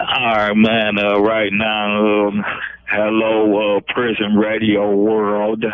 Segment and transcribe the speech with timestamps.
[0.00, 0.98] All right, man.
[0.98, 2.44] Uh, right now, um,
[2.88, 5.64] hello, uh, prison radio world.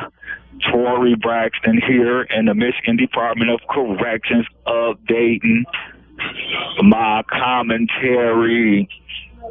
[0.70, 5.62] Tory Braxton here in the Michigan Department of Corrections, updating
[6.82, 8.88] my commentary.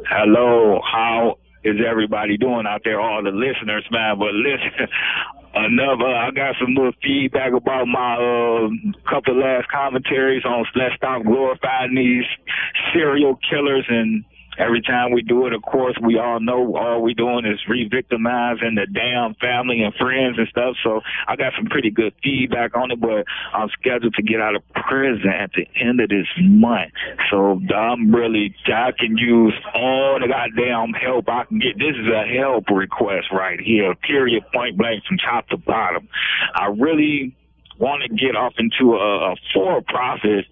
[0.08, 3.00] Hello, how is everybody doing out there?
[3.00, 4.18] All the listeners, man.
[4.18, 4.88] But listen,
[5.54, 6.06] another.
[6.06, 8.68] I got some more feedback about my uh,
[9.08, 12.24] couple last commentaries on Let's Stop Glorifying these
[12.92, 14.24] serial killers and
[14.58, 18.74] every time we do it, of course, we all know all we doing is re-victimizing
[18.74, 20.76] the damn family and friends and stuff.
[20.82, 24.54] So I got some pretty good feedback on it, but I'm scheduled to get out
[24.54, 26.92] of prison at the end of this month.
[27.30, 31.78] So I'm really, I can use all the goddamn help I can get.
[31.78, 36.08] This is a help request right here, period, point blank, from top to bottom.
[36.54, 37.36] I really
[37.78, 40.46] want to get off into a, a for-profit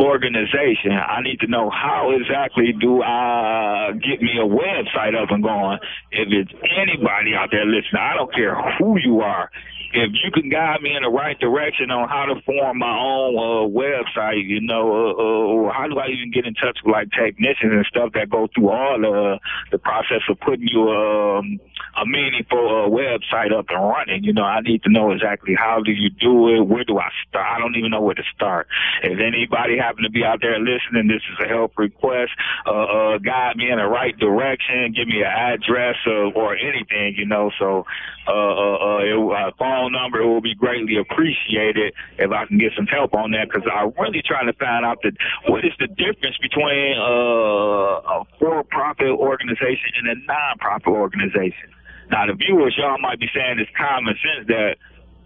[0.00, 0.92] organization.
[0.92, 5.78] I need to know how exactly do I get me a website up and going.
[6.10, 9.50] If it's anybody out there listening, I don't care who you are
[9.96, 13.32] if you can guide me in the right direction on how to form my own
[13.32, 16.92] uh, website, you know, uh, uh, or how do I even get in touch with
[16.92, 19.38] like technicians and stuff that go through all the
[19.72, 21.58] the process of putting you um,
[21.96, 24.22] a meaningful uh, website up and running.
[24.22, 27.08] You know, I need to know exactly how do you do it, where do I
[27.28, 27.46] start?
[27.48, 28.68] I don't even know where to start.
[29.02, 32.32] If anybody happen to be out there listening, this is a help request.
[32.66, 37.14] Uh, uh, guide me in the right direction, give me an address uh, or anything,
[37.16, 37.50] you know.
[37.58, 37.86] So,
[38.28, 42.72] uh, uh, it, phone phone number, it will be greatly appreciated if I can get
[42.76, 45.12] some help on that because I'm really trying to find out that
[45.48, 51.70] what is the difference between uh, a for-profit organization and a non-profit organization.
[52.10, 54.76] Now, the viewers, y'all might be saying it's common sense that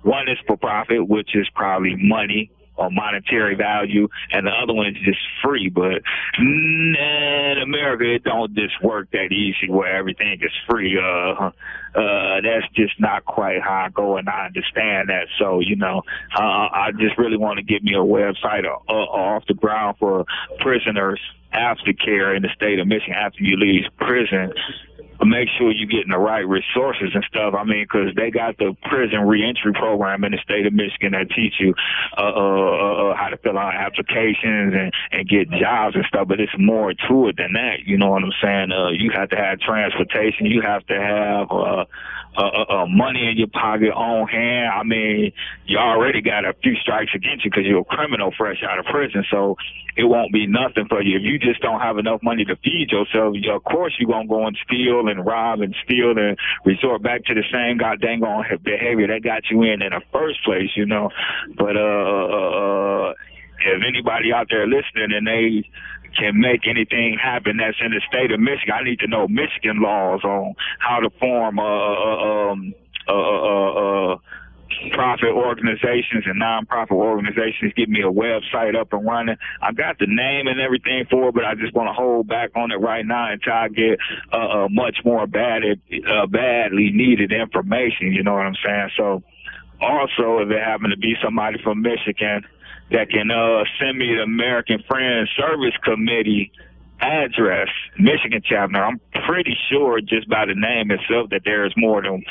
[0.03, 2.51] one is for profit, which is probably money
[2.81, 5.69] or monetary value, and the other one is just free.
[5.69, 6.03] But
[6.39, 10.99] in America, it don't just work that easy where everything is free.
[10.99, 11.51] Uh,
[11.95, 15.27] uh, that's just not quite how I go, and I understand that.
[15.39, 16.03] So, you know,
[16.35, 19.97] uh, I just really want to get me a website uh, uh, off the ground
[19.99, 20.25] for
[20.61, 21.21] prisoners
[21.53, 24.53] aftercare in the state of Michigan after you leave prison
[25.27, 27.55] make sure you're getting the right resources and stuff.
[27.55, 31.31] I mean, because they got the prison reentry program in the state of Michigan that
[31.31, 31.75] teach you
[32.17, 36.29] uh, uh, uh, uh, how to fill out applications and, and get jobs and stuff.
[36.29, 37.85] But it's more to it than that.
[37.85, 38.73] You know what I'm saying?
[38.73, 40.47] Uh, you have to have transportation.
[40.47, 41.85] You have to have uh,
[42.37, 44.71] uh, uh, uh, money in your pocket on hand.
[44.73, 45.33] I mean,
[45.67, 48.85] you already got a few strikes against you because you're a criminal fresh out of
[48.87, 49.25] prison.
[49.31, 49.57] So
[49.97, 51.19] it won't be nothing for you.
[51.19, 54.31] If you just don't have enough money to feed yourself, of course you're going to
[54.31, 58.21] go and steal and rob and steal and resort back to the same goddamn
[58.63, 61.11] behavior that got you in in the first place, you know.
[61.57, 63.15] But, uh, uh, uh,
[63.63, 65.69] if anybody out there listening and they
[66.19, 69.81] can make anything happen that's in the state of Michigan, I need to know Michigan
[69.81, 72.75] laws on how to form a, a, um,
[73.09, 74.21] a, a, a
[74.93, 79.37] profit organizations and nonprofit organizations get me a website up and running.
[79.61, 82.51] I got the name and everything for it, but I just want to hold back
[82.57, 83.99] on it right now until I get
[84.33, 88.13] uh, uh, much more bad, uh, badly needed information.
[88.13, 88.91] You know what I'm saying?
[88.97, 89.23] So,
[89.81, 92.45] also, if it happen to be somebody from Michigan
[92.91, 96.53] that can uh, send me the American Friends Service Committee
[97.01, 97.69] address,
[97.99, 98.77] Michigan chapter.
[98.77, 102.25] I'm pretty sure just by the name itself that there is more than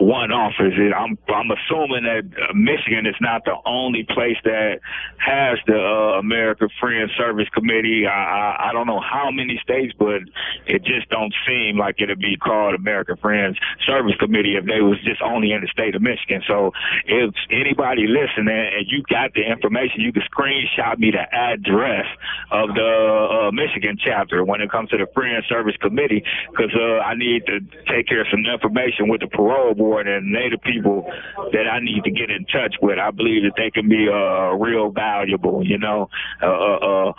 [0.00, 0.74] one office.
[0.74, 4.80] I'm I'm assuming that uh, Michigan is not the only place that
[5.18, 8.06] has the uh, American Friends Service Committee.
[8.06, 10.22] I, I I don't know how many states, but
[10.66, 14.98] it just don't seem like it'd be called American Friends Service Committee if they was
[15.04, 16.42] just only in the state of Michigan.
[16.48, 16.72] So
[17.06, 22.06] if anybody listening and you got the information, you can screenshot me the address
[22.50, 27.04] of the uh, Michigan chapter when it comes to the Friends Service Committee because uh,
[27.04, 30.58] I need to take care of some information with the parole board and they the
[30.58, 31.10] people
[31.52, 32.98] that I need to get in touch with.
[32.98, 36.08] I believe that they can be uh, real valuable, you know.
[36.42, 37.12] Uh, uh, uh,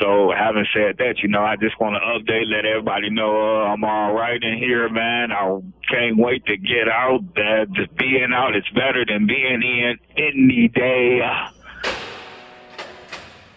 [0.00, 3.72] so having said that, you know, I just want to update, let everybody know uh,
[3.72, 5.32] I'm all right in here, man.
[5.32, 5.60] I
[5.90, 7.20] can't wait to get out.
[7.36, 11.20] Uh, just being out is better than being in any day.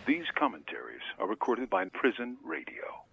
[0.08, 3.06] These commentaries are recorded by Prison Radio.